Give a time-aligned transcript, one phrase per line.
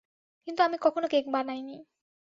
[0.47, 1.77] কিন্তু আমি কখনো কেক বানাইনি।